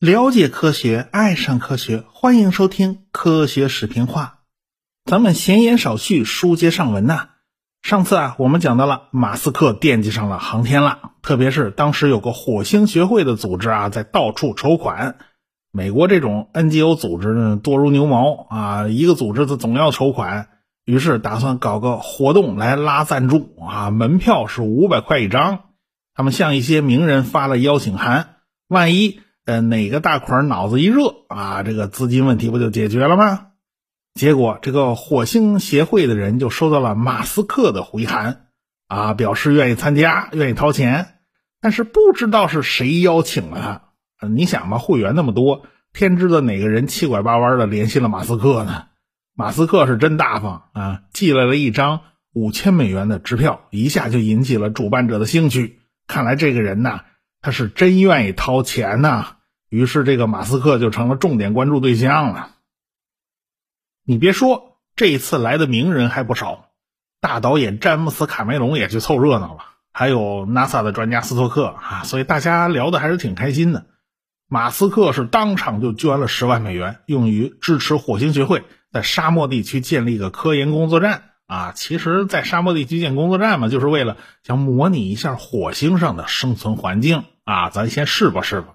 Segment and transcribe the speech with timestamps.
[0.00, 4.38] 了解科学，爱上科学，欢迎收听《科学视频话》。
[5.10, 7.28] 咱们闲言少叙，书接上文呐。
[7.82, 15.18] 上次啊，我们讲到了马斯克惦记上了航天了，特别是当时有个火星学会的组织啊，在到处筹款。
[15.70, 20.48] 美国这种 NGO 组织呢，多如牛毛啊，一个组织的总要筹款，
[20.88, 25.64] 于是打算搞个活动来拉赞助啊，门票是五百块一张。
[26.14, 28.36] 他们向一些名人发了邀请函，
[28.68, 33.48] 万一呃哪个大款脑子一热啊，这个资金问题不就解决了吗？
[34.14, 38.46] 结果，这个火星协会的人就收到了马斯克的回函，
[38.86, 41.18] 啊，表示愿意参加，愿意掏钱，
[41.60, 43.60] 但是不知道是谁邀请了
[44.18, 44.26] 他。
[44.26, 48.84] 你想吧，会员那么多，天知道哪个人七拐八弯的联系了马斯克呢？
[49.38, 52.00] 马斯克是真大方啊，寄来了一张
[52.32, 55.78] 五千美元的支票，一下就引起了主办者的兴趣。
[56.08, 57.04] 看来这个人呐，
[57.40, 59.36] 他是真愿意掏钱呐。
[59.68, 62.56] 于是，这个马斯克就成了重点关注对象了。
[64.04, 66.70] 你别说，这一次来的名人还不少，
[67.20, 69.60] 大导演詹姆斯·卡梅隆也去凑热闹了，
[69.92, 73.86] 还有 NASA 的专家斯托克啊，所以大家聊的还是挺开心的。
[74.48, 81.72] 马斯克是当场就捐了十万美元，用于支持火星学会在沙漠地区建立一个科研工作站啊。
[81.72, 88.68] 其实，在沙漠地区建工作站嘛，就是为了想模拟一下火星上的生存环境啊，咱先试吧试吧。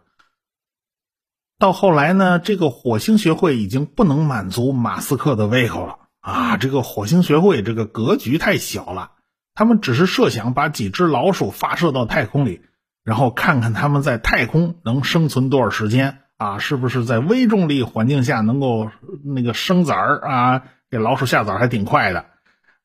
[1.57, 6.57] 到后来呢，这个火星学会已经不能满足马斯克的胃口了啊！
[6.57, 9.13] 这个火星学会这个格局太小了，
[9.55, 12.61] 他们只是设想把几只老鼠发射到太空里，
[13.03, 16.57] 然后看看他们在太空能生存多少时间啊？
[16.59, 18.89] 是不是在微重力环境下能够
[19.23, 20.63] 那个生崽儿啊？
[20.89, 22.25] 给老鼠下崽还挺快的，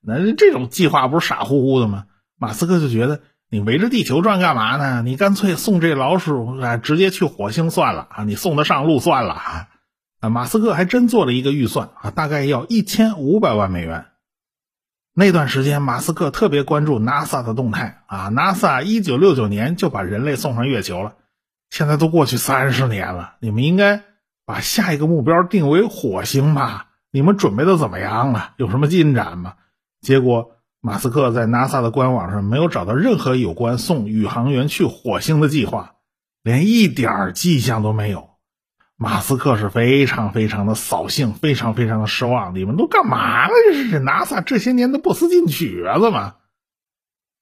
[0.00, 2.04] 那这种计划不是傻乎乎的吗？
[2.38, 3.20] 马斯克就觉得。
[3.50, 5.00] 你围着地球转干嘛呢？
[5.00, 8.24] 你干脆送这老鼠啊，直接去火星算了啊！
[8.24, 9.68] 你送得上路算了啊！
[10.20, 14.04] 啊，马斯克还真做了一个预算啊，大概要一千五百万美元。
[15.18, 18.30] 那段时间，马斯克特别关注 NASA 的动态啊。
[18.30, 21.14] NASA 一九六九年就把人类送上月球了，
[21.70, 24.04] 现在都过去三十年了，你们应该
[24.46, 26.86] 把下一个目标定为火星吧？
[27.10, 28.52] 你们准备的怎么样了？
[28.58, 29.54] 有什么进展吗？
[30.00, 30.52] 结果。
[30.80, 35.96] 马斯克在 NASA 的官网上没有找到任何有关送宇航员去火星的计划，
[36.44, 38.28] 连一点迹象都没有。
[39.00, 42.54] 马斯克是非常非常的扫兴，非常非常的失望。
[42.56, 43.52] 你们都干嘛呢？
[43.70, 46.34] 这是 NASA 这些年的不思进取子嘛？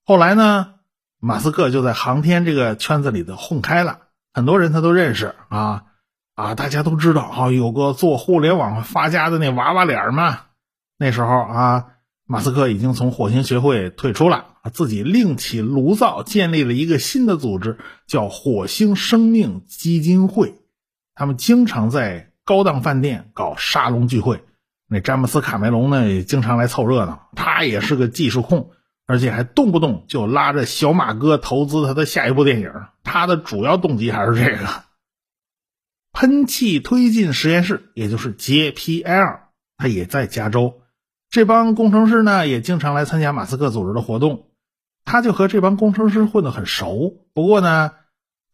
[0.04, 0.74] 后来呢，
[1.18, 4.00] 马斯克就在航天这个圈子里的混开了，
[4.34, 5.84] 很多人他都认识啊
[6.34, 10.40] 啊，大家都知道啊，有个做互联网发家的那娃娃脸嘛，
[10.98, 11.86] 那时候啊。
[12.28, 17.78] 马斯克已经从火星学会退出了，自己另起炉灶，建立了一个新的组织，
[18.08, 20.56] 叫火星生命基金会。
[21.16, 24.44] 他们经常在高档饭店搞沙龙聚会。
[24.86, 27.30] 那詹姆斯·卡梅隆呢，也经常来凑热闹。
[27.34, 28.70] 他也是个技术控，
[29.06, 32.70] 而且还动不动就拉着小马哥投资他的下一部电影。
[33.02, 34.68] 他的主要动机还是这个
[36.12, 39.40] 喷气推进实验室，也就是 JPL，
[39.76, 40.82] 他也在加州。
[41.30, 44.50] 这帮工程师呢，也经常来参加马斯克组织的活动，
[45.04, 47.26] 他就和这帮工程师混得很熟。
[47.34, 47.90] 不过呢，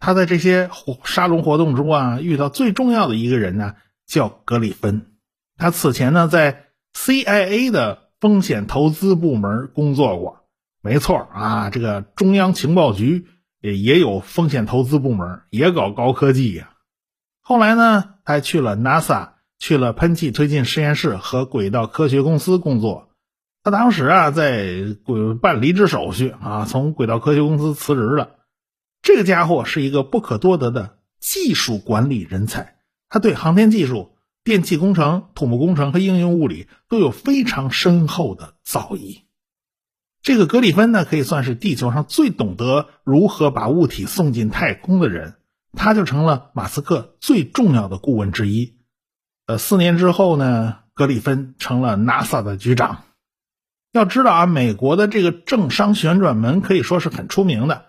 [0.05, 0.69] 他在这些
[1.05, 3.75] 沙龙活动中啊，遇到最重要的一个人呢，
[4.05, 5.13] 叫格里芬。
[5.57, 10.41] 他此前呢，在 CIA 的风险投资部门工作过。
[10.83, 13.27] 没错啊，这个中央情报局
[13.61, 16.71] 也也有风险投资部门，也搞高科技呀。
[17.41, 19.29] 后来呢，他去了 NASA。
[19.61, 23.11] 去了喷气推进实验室和轨道科学公司工作。
[23.63, 24.75] 他当时啊，在
[25.41, 28.31] 办离职手续啊，从轨道科学公司辞职了。
[29.03, 32.77] 这个家伙是一个不可多得的技术管理人才，
[33.09, 39.23] 他对航天技术、电气工程、土木工程和应用物理都有非常深厚的造诣。
[40.23, 45.35] 这个格里芬呢，可以算是地球上最懂得如何把物体送进太空的人，
[45.73, 48.77] 他就成了马斯克最重要的顾问之一。
[49.47, 53.03] 呃，四年之后呢，格里芬成了 NASA 的局长。
[53.91, 57.87] 要知道啊，美国的这个政商旋转门可以说是很出名的。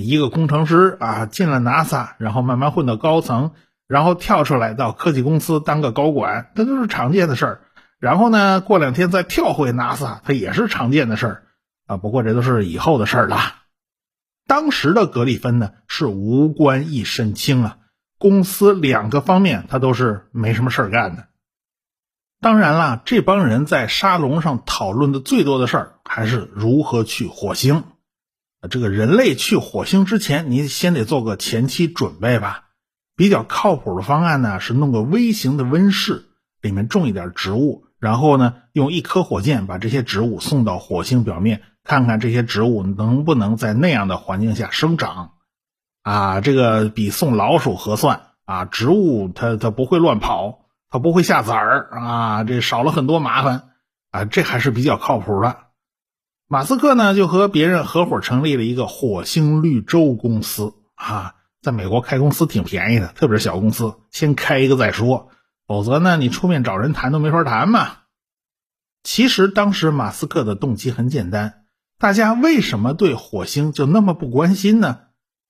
[0.00, 3.52] 一个工程师啊，进了 NASA，然后慢慢混到高层，
[3.88, 7.60] 然后跳出来到科技公司当个高管，这都是常见的事儿。
[7.98, 11.42] 然后呢，过两天再跳回 NASA，他也是常见的事儿
[11.86, 11.96] 啊。
[11.96, 13.38] 不过这都是以后的事儿了。
[14.46, 17.78] 当时的格里芬呢，是无官一身轻啊。
[18.18, 21.26] 公司两个方面，他都是没什么事儿干的。
[22.40, 27.84] 当然了，这帮人在沙龙上讨论的最多的事儿，还是如何去火星。
[28.68, 32.64] 这个人类去火星之前，你先得做个前期准备吧。
[33.16, 36.26] 比较靠谱的方案呢，是弄个微型的温室，
[36.60, 45.32] 里面种一点植物，然后呢，用一颗火箭把这些植物送到火星表面，看看这些植物能不能在那样的环境下生长。
[46.02, 48.64] 啊，这个比送老鼠合算啊！
[48.64, 53.70] 植物它它不会乱跑，它不会下崽儿啊，这少了很多麻烦
[54.12, 55.56] 啊，这还是比较靠谱的。
[56.48, 65.30] 马斯克呢，就和别人合伙成立了一个火星绿洲公司啊，在美国开公司挺便宜的，特别是小公司，先开一个再说，
[65.66, 67.88] 否则呢，你出面找人谈都没法谈嘛。
[69.02, 71.64] 其实当时马斯克的动机很简单，
[71.98, 74.98] 大家为什么对火星就那么不关心呢？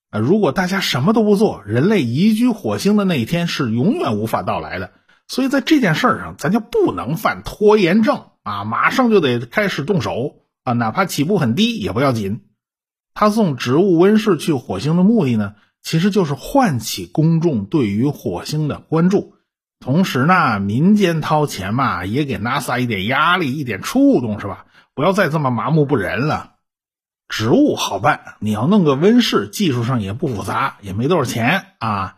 [0.08, 4.93] 啊，如果大家什么都不做，人类移居火星的那一天是永远无法到来的。
[5.28, 10.37] 所以在这件事上，咱就不能犯拖延症啊，马上就得开始动手。
[10.67, 12.41] 啊，哪怕起步很低也不要紧。
[13.15, 19.35] 他送植物温室去火星的目的呢，其实就是唤起公众对于火星的关注，
[19.79, 24.67] 同时呢，民间掏钱嘛，也给 NASA 一点压力，一点触动，是吧？
[24.93, 26.55] 不要再这么麻木不仁了。
[27.29, 32.17] 植物好办，你要弄个温室，技术上也不复杂，也没多少钱啊。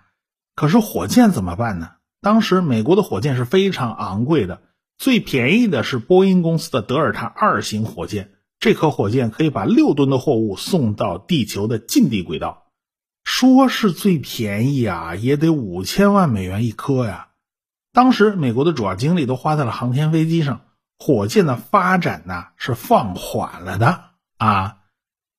[0.54, 1.90] 可是火箭怎么办呢？
[2.22, 4.62] 当时美国的火箭是非常昂贵的，
[4.96, 8.32] 最便宜的是波音公司的德尔塔二型火箭。
[8.60, 12.66] 这颗火箭可以把六吨的货物送到地球的近地轨道，
[13.22, 17.28] 说是最便宜啊，也得五千万美元一颗呀。
[17.92, 20.62] 当时美国的主要精力都花在了航天飞机上，
[20.98, 24.04] 火箭的发展呢是放缓了的
[24.38, 24.78] 啊。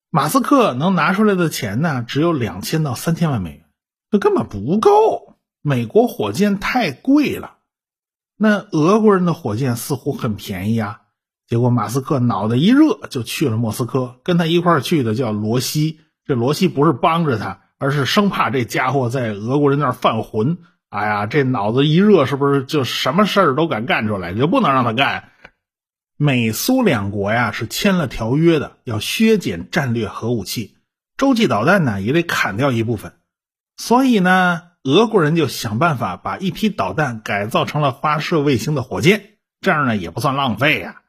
[0.09, 3.65] 马斯克能拿出来的钱呢，只有两千到三千万美元，
[4.09, 5.35] 这根本不够。
[5.61, 7.57] 美国火箭太贵了，
[8.37, 11.01] 那俄国人的火箭似乎很便宜啊。
[11.49, 15.99] 结果马斯克脑袋一热就去了莫斯科，跟他一块去的叫罗西。
[16.23, 20.59] 这罗西不是帮着他，而是生怕这家伙在俄国人那儿犯浑。
[20.89, 24.35] 哎呀，这脑子一热，是不是就什么事儿都敢干出来？
[24.35, 25.29] 就不能让他干。
[26.17, 30.75] 美苏两国呀是签了条约的，要削减战略核武器，
[31.17, 33.13] 洲际导弹呢也得砍掉一部分。
[33.77, 41.01] 所以呢，俄国人就想办法把一批导弹改造成了发射卫星的火箭，这样呢也不算浪费呀。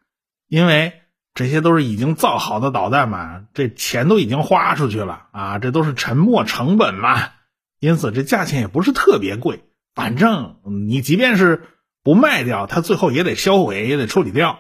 [0.50, 0.94] 因为
[1.32, 7.31] 这些都是已经造好的导弹嘛，这钱都已经花出去了啊，这都是沉没成本嘛，
[7.79, 9.64] 因此这价钱也不是特别贵。
[9.94, 10.56] 反正
[10.88, 11.62] 你即便是
[12.02, 14.58] 不卖掉，它最后也得销毁，也得处理掉。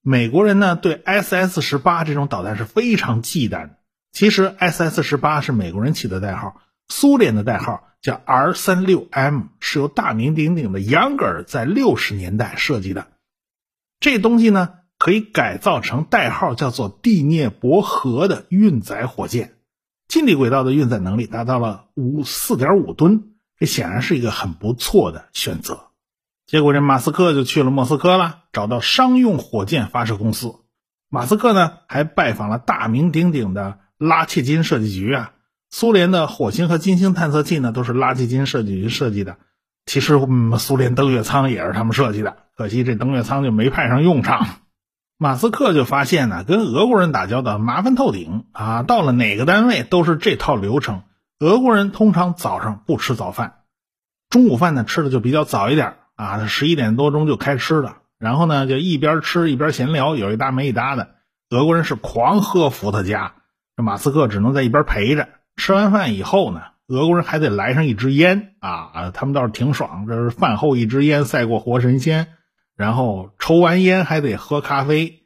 [0.00, 3.70] 美国人呢对 S S 十八这种导弹是非常忌惮的。
[4.12, 13.08] 其实 S S 十八是美国人起的代号，苏联的代号叫 R 三六 M，是由大名鼎鼎的杨格尔在六十年代设计的。
[13.98, 14.74] 这东西呢。
[14.98, 19.54] 可以改造成代号叫做地涅伯河的运载火箭，
[20.08, 25.86] 近地轨道的运载能力达到了五四点五吨，这显然是一个很不错的选择。
[26.46, 30.54] 结果这马斯克就去了莫斯科了，找到商用火箭发射公司。
[31.10, 35.32] 马斯克呢还拜访了大名鼎鼎的拉切金设计局啊，
[35.70, 39.36] 苏联的火星和金星探测器呢都是拉切金设计局设计的。
[39.86, 44.46] 其实嗯苏联登月舱也是他们设计的，可惜这登月舱就没派上用场。
[45.20, 48.84] 马斯克就发现呢，跟俄国人打交道麻烦透顶啊！
[48.84, 51.02] 到了哪个单位都是这套流程。
[51.40, 53.54] 俄国人通常早上不吃早饭，
[54.30, 57.96] 中午饭呢吃的就比较早一点啊，十一点多钟就开吃了。
[58.20, 61.08] 然后呢，就一边吃一边闲聊，有一搭没一搭的。
[61.50, 63.34] 俄国人是狂喝伏特加，
[63.76, 65.28] 这马斯克只能在一边陪着。
[65.56, 72.28] 吃完饭以后呢，俄国人还得来上一支烟啊，他们倒是挺爽，这是饭后一支烟赛过活神仙。
[72.78, 75.24] 然后抽完烟还得喝咖啡，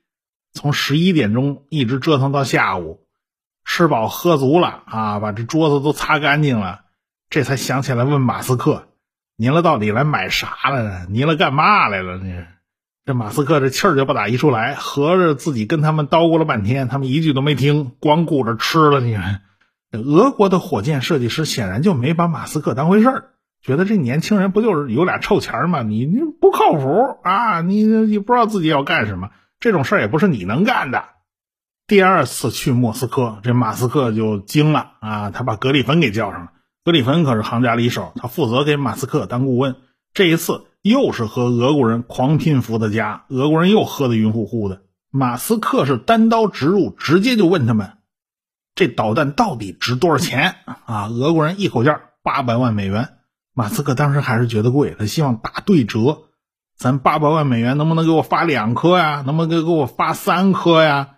[0.55, 3.01] 从十一点钟一直折腾到下午，
[3.67, 6.81] 吃饱喝足了啊，把这桌子都擦干净了，
[7.29, 8.89] 这才想起来问马斯克
[9.37, 11.07] ：“您了到底来买啥来了？
[11.11, 12.35] 您了干嘛来了？”你
[13.05, 19.01] 这马斯克这气儿就不打一处来，合着自己跟他们叨咕了半天，他们一句都没听，光顾着吃了。
[19.01, 19.43] 你看，
[19.93, 23.29] 俄国的火箭设计师显然就没把马斯克当回事儿。
[23.63, 25.83] 觉得这年轻人不就是有俩臭钱吗？
[25.83, 27.61] 你你不靠谱啊！
[27.61, 31.05] 你你不知道自己要干什么，这种事儿也不是你能干的。
[31.87, 35.31] 第二次去莫斯科，这马斯克就惊了啊！
[35.31, 36.53] 他把格里芬给叫上了。
[36.85, 39.77] 格里芬可是行家里手，他负责给马斯克当顾问。
[40.13, 44.83] 这一次又是和俄国人狂拼伏特加，俄国人又喝得晕乎乎的。
[45.11, 47.93] 马斯克是单刀直入，直接就问他们：
[48.75, 51.07] 这导弹到底值多少钱啊？
[51.09, 53.11] 俄国人一口价八百万美元。
[53.55, 56.23] 马斯克当时还是觉得贵，他希望打对折，
[56.77, 59.23] 咱八百万美元能不能给我发两颗呀？
[59.27, 61.09] 能不能给给我发三颗呀？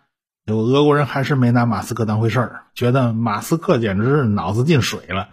[0.45, 5.29] 有俄国人还是没拿马斯克当回事儿，觉得马斯克简直是脑子进水了。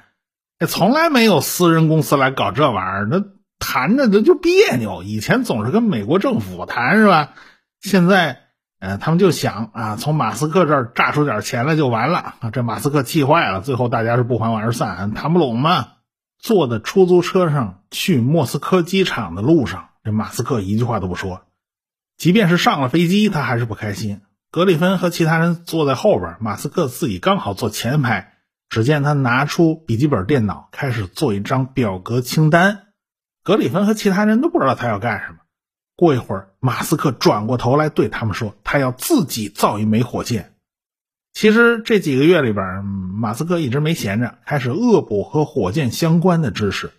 [0.60, 3.24] 哎，从来没有私人公司来搞这玩意儿，那
[3.60, 5.04] 谈着就就别扭。
[5.04, 7.30] 以前总是跟美国政府谈是吧？
[7.82, 8.40] 现在，
[8.80, 12.50] 呃，他们就想啊，从马斯克这儿榨出点钱来就完了啊。
[12.54, 15.88] 这马斯克气坏了，最后大家是不欢而散，谈不拢嘛。
[16.42, 21.44] 坐的出租车上去莫斯科机场的路上，这马斯克一句话都不说。
[22.18, 24.22] 即便是上了飞机，他还是不开心。
[24.52, 28.34] 格里芬和其他人坐在后边，马斯克自己刚好坐前排。
[28.70, 32.84] 只见他拿出笔记本电脑，开始做一张表格清单。
[33.44, 35.40] 格里芬和其他人都不知道他要干什么。
[35.98, 40.51] 过一会儿，马斯克转过头来对他们说：“他要自己造一枚火箭。”
[41.34, 46.92] 其实这几个月里边，马斯克一直没闲着，开始恶补和火箭相关的知识。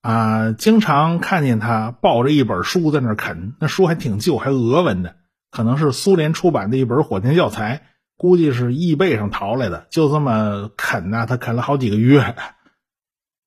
[0.00, 5.16] 啊，经常看见他抱着一本书在那啃，那书还挺旧，还俄文的，
[5.50, 7.82] 可能是苏联出版的一本火箭教材，
[8.16, 9.86] 估计是易贝上淘来的。
[9.90, 12.34] 就这么啃呢，他啃了好几个月。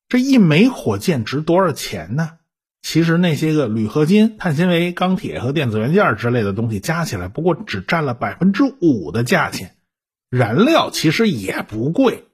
[0.08, 2.34] 这一枚火箭值多少钱呢？
[2.82, 9.76] 其实那些个铝合金、碳纤维、钢铁和电子元件之类的东西加起来，不过只占了百分之五的价钱。
[10.30, 12.26] 燃料其实也不贵，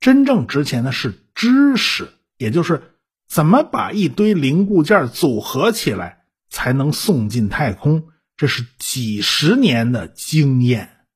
[0.00, 2.08] 真正值钱的是知识，
[2.38, 2.94] 也就是
[3.28, 8.08] 怎么把一堆零部件组合起来才能送进太空。
[8.36, 11.06] 这是几十年的经验。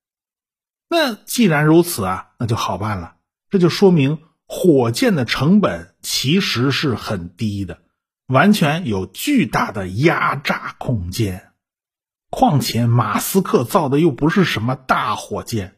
[0.89, 3.17] 那既然如此啊，那就好办了。
[3.51, 7.81] 这就说明火箭的成本其实是很低的，
[8.27, 11.51] 完全有巨大的压榨空间。
[12.31, 15.78] 况且马斯克造的又不是什么大火箭。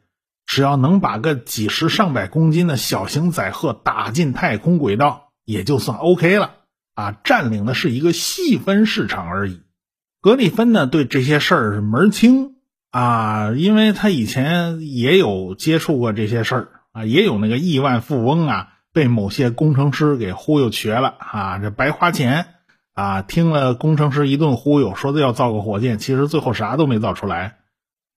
[0.51, 6.55] 只要能把个几十上百公斤的小型载荷打进太空轨道，也就算 OK 了
[6.97, 7.17] 啊！
[7.23, 9.61] 占领的是一个细分市场而已。
[10.21, 12.57] 格里芬呢，对这些事儿是门儿清
[12.91, 22.47] 啊，因为他以前也有接触过这些事儿啊，也有那个亿万富翁啊，被某些工程师给忽悠瘸了啊，这白花钱
[22.93, 23.23] 啊！
[23.23, 27.59] 听了工程师一顿忽悠，说的要造个火箭，其实最后啥都没造出来。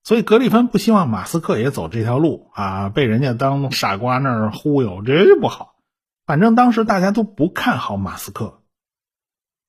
[0.04, 5.76] 所以格里芬不希望马斯克也走这条路啊，被人家当傻瓜那儿忽悠，这就不好。
[6.26, 8.60] 反正当时大家都不看好马斯克。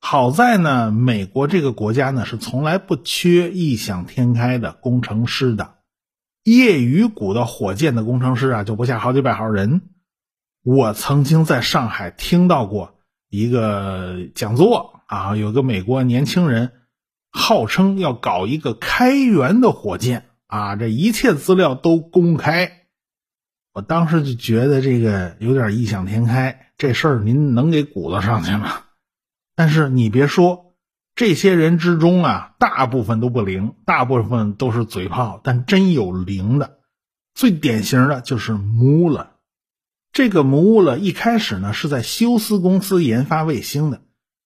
[0.01, 5.75] 好在呢，美国这个国家呢是从来不缺异想天开的工程师的，
[6.43, 9.83] 业余鼓捣火箭的工程师啊就不下好几百号人。
[10.63, 12.95] 我曾经在上海听到过
[13.29, 16.73] 一个讲座啊，有个美国年轻人。
[17.35, 22.87] 号称要搞一个开源的火箭啊，这一切资料都公开。
[23.73, 28.83] 我当时就觉得这个有点异想天开，这事儿您能给鼓捣上去吗？
[29.53, 30.73] 但是你别说，
[31.13, 36.79] 这些人之中啊，大部分都不灵，大部分都是嘴炮，但真有灵的。
[37.33, 39.31] 最典型的就是穆勒，
[40.13, 44.01] 这个穆勒一开始呢是在休斯公司研发卫星的，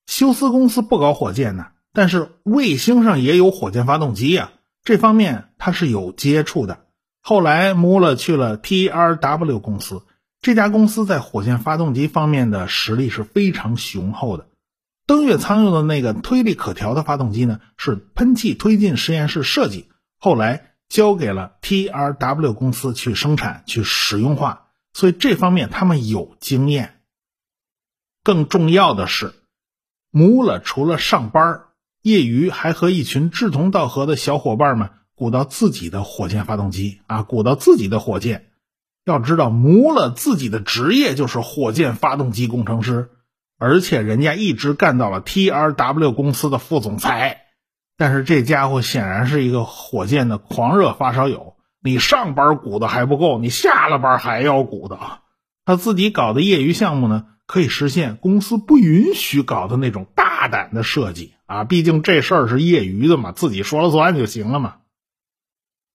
[0.08, 1.68] 休斯公司不搞火箭呢。
[1.94, 4.52] 但是卫星上也有火箭发动机呀，
[4.84, 6.86] 这方面他是有接触的。
[7.22, 10.04] 后来穆勒去了 TRW 公司，
[10.42, 14.48] 这家公司在火箭发动机方面的实力是非常雄厚的。
[15.06, 27.02] 登月舱用的那个推力可调的发动机呢，是喷气推进实验室设计，后来交给了 TRW 公司去生产、去使用化，所以这方面他们有经验。
[28.24, 29.34] 更重要的是，
[30.12, 31.64] 穆勒除了上班
[32.02, 38.46] 业余还和一群志同道合的小伙伴们鼓捣自己的火箭发动机啊，鼓捣自己的火箭。
[39.06, 43.10] 要知道，穆勒自己的职业就是火箭发动机工程师，
[43.58, 47.42] 而且人家一直干到了 TRW 公司的副总裁。
[47.98, 55.24] 但是这家伙显然是一个火箭的狂热发烧友，你上班鼓捣还不够，你下了班还要鼓捣。
[55.66, 61.34] 他自己搞的业余项目呢，可以实现公司不允许搞的那种大胆的设计。
[61.50, 64.76] 啊，毕竟这事儿是业余的嘛，自己说了算就行了嘛。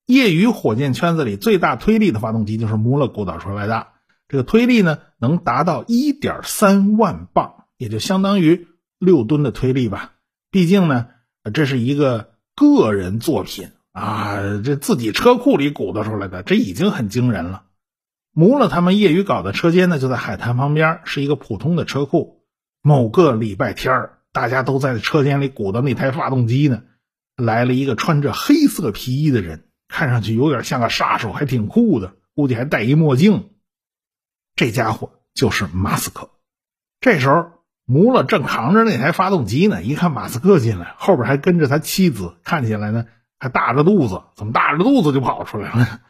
[0.04, 3.86] 业余火箭圈子里最大推力的发动机就是穆勒鼓捣出来的，
[4.26, 8.66] 这个推力呢能达到一点三万磅，也就相当于
[8.98, 10.14] 六吨的推力吧。
[10.50, 11.06] 毕竟呢，
[11.54, 17.62] 这是一个个人作品啊，这自己车库里鼓捣出来的，这已经很惊人了。
[18.32, 22.42] 穆勒他们业余搞的车间呢，就在海滩旁边，是一个普通的车库。
[22.82, 24.10] 某个礼拜天。
[24.34, 26.82] 大家都在车间里鼓捣那台发动机呢，
[27.36, 33.50] 来了一个穿着黑色皮衣的人，看上去有点像个杀手，还挺酷的，估计还戴一墨镜。
[34.56, 36.30] 这家伙就是马斯克。
[37.00, 37.46] 这时候，
[37.86, 43.06] 穆勒正扛着那台发动机呢，一看马斯克进来，后边还跟着他妻子，看起来呢
[43.38, 46.00] 还大着肚子，怎么大着肚子就跑出来了？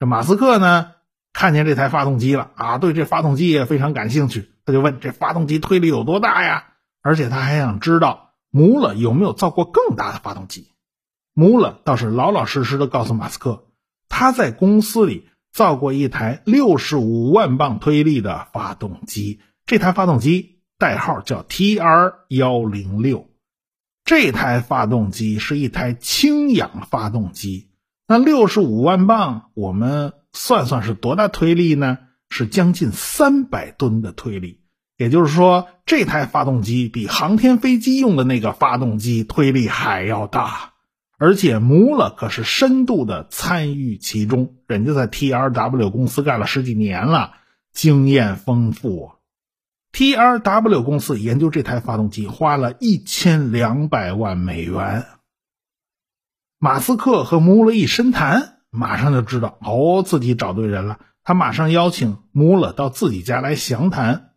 [0.00, 0.92] 这马斯克呢，
[1.34, 6.68] 看见这台发动机了啊，对这发动机也非常感兴趣，他就问这发动机推力有多大呀？
[7.06, 10.72] 而且他还想知道穆勒有没有造过更大的发动机。
[11.34, 13.66] 穆勒倒是老老实实的告诉马斯克，
[14.08, 23.30] 他在公司里造过一台六十五万磅推力的发动机，这台发动机代号叫 TR 幺零六。
[24.04, 27.70] 这台发动机是一台氢氧发动机，
[28.08, 31.98] 那六十五万磅，我们算算是多大推力呢？
[32.30, 34.65] 是将近三百吨的推力。
[34.96, 40.72] 也就是说，这台发动机比航天飞机用的那个发动机推力还要大。
[41.18, 47.34] 而且穆勒可是深度的参与其中，人家在 TRW 公司干了十几年了，
[47.72, 49.12] 经验丰富。
[49.92, 55.06] TRW 公司研究这台发动机花了一千两百万美元。
[56.58, 60.98] 马斯克和穆勒一深谈，马上就知道哦，自己找对人了。
[61.24, 64.32] 他马上邀请穆勒到自己家来详谈。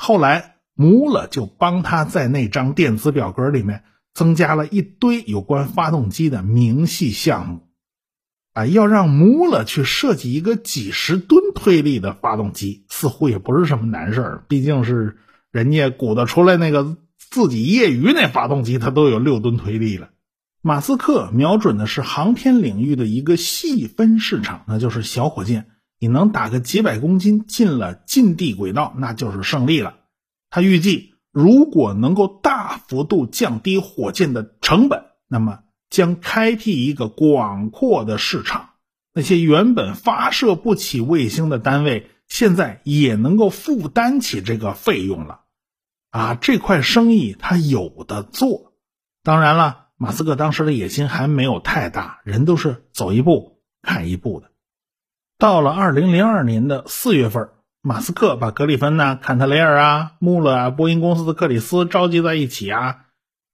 [0.00, 3.84] 后来穆勒就帮他在那张电子表格里面。
[4.12, 7.68] 增加了一堆有关发动机的明细项目，
[8.52, 14.44] 啊，要让穆勒去设计一个几十吨推力的发动机，似乎也不是什么难事儿。
[14.48, 15.16] 毕竟是
[15.52, 20.10] 人家鼓捣出来那个自己业余那发动机，它都有六吨推力了。
[20.60, 25.68] 马斯克瞄准的是航天领域的一个细分市场，那就是小火箭。
[26.00, 29.94] 你能打个几百公斤进了近地轨道，那就是胜利了。
[30.50, 31.08] 他预计。
[31.32, 38.70] 如果能够大幅度降低火箭的成本，那么将开辟一个广阔的市场。
[39.14, 45.42] 那些原本发射不起卫星的单位，现在也能够负担起这个费用了。
[46.10, 48.72] 啊，这块生意他有的做。
[49.22, 54.49] 当然了，马斯克当时的野心还没有太大，人都是走一步看一步的。
[55.40, 57.48] 到了二零零二年的四月份。
[57.80, 63.06] 马斯克把格里芬呐、坎特雷尔啊、穆勒啊、波音公司的克里斯召集在一起啊，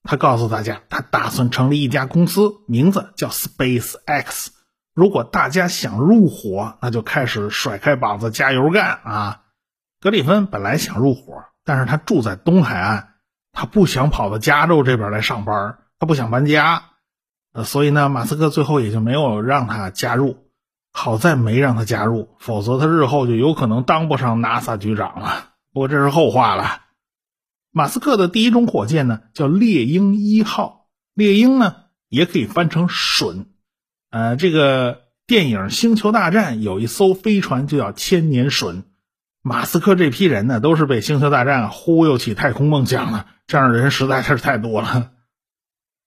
[0.02, 4.50] 他告诉大家，他打算成立一家公司，名字叫 Space X。
[4.96, 9.42] 如果大家想入伙，那就开始甩开膀子加油干啊！
[10.00, 13.10] 格里芬本来想入伙，但是他住在东海岸，
[13.52, 16.82] 他不想跑到加州这边来上班，他不想搬家，
[17.52, 20.45] 呃，所以呢，马斯克最后也就没有让他加入。
[20.98, 25.50] 好在没让他加入，否则他日后就有可能当不上 NASA 局长了。
[25.70, 26.80] 不过这是后话了。
[27.70, 30.86] 马斯克的第一种火箭呢，叫猎鹰一号。
[31.12, 31.76] 猎鹰呢，
[32.08, 33.44] 也可以翻成隼。
[34.08, 38.84] 呃，这个电影《星球大战》有一艘飞船就叫千年隼。
[39.42, 45.10] 马斯克这批人呢，都是被《星球大战》忽悠起太空梦想的，这样的人实在是太多了。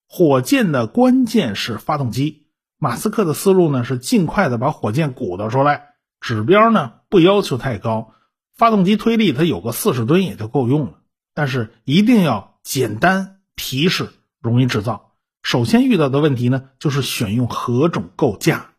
[0.08, 2.39] 火箭的关键是发动机。
[2.82, 8.14] 马斯克的思路呢是尽快的把火箭鼓捣出来，指标呢不要求太高，
[8.56, 10.94] 发动机推力它有个四十吨也就够用了，
[11.34, 14.08] 但是一定要简单、皮实、
[14.42, 15.12] 容易制造。
[15.44, 18.72] 首先遇到的问题呢就是选用何种构架。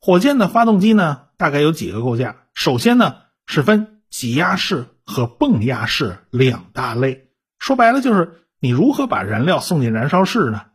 [0.00, 3.16] 火箭的发动机呢大概有几个构架，首先呢
[3.46, 10.66] 是分挤压式和泵压式两大类，说白了就是你如何把燃料送进燃烧室呢？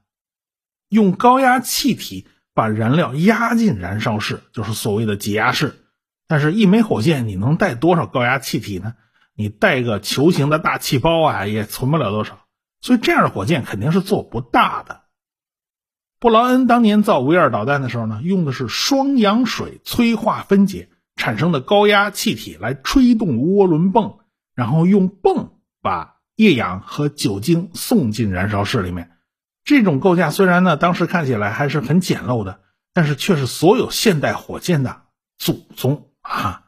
[0.94, 5.80] 用高压气体把燃料压进燃烧室，就是所谓的挤压式。
[6.28, 8.94] 但是，一枚火箭你能带多少高压气体呢？
[9.36, 12.46] 你带个球形的大气包啊，也存不了多少。
[12.80, 15.02] 所以，这样的火箭肯定是做不大的。
[16.20, 24.20] 布劳恩当年造 V 二导弹的时候呢，用的是双氧水催化分解产生的高压气体来吹动涡轮泵，
[24.54, 29.10] 然后用泵把液氧和酒精送进燃烧室里面。
[29.64, 32.60] 这种构架虽然呢，当时看起来还是很简陋的，
[32.94, 35.04] 但是却是所有现代火箭的
[35.38, 36.64] 祖宗啊！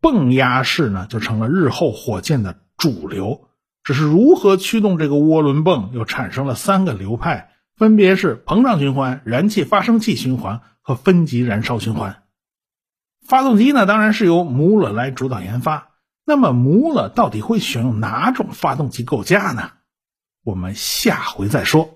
[0.00, 3.48] 泵压式呢，就成了日后火箭的主流。
[3.82, 12.22] 只是如何驱动这个涡轮泵，又产生了三个流派，分别是膨胀循环、燃气发生器循环和分级燃烧循环。
[13.26, 15.88] 发动机呢，当然是由穆勒来主导研发。
[16.26, 19.72] 那么，穆勒到底会选用哪种发动机构架呢？
[20.42, 21.93] 我们下回再说。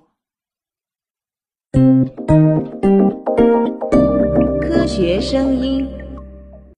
[4.60, 6.07] 科学声音。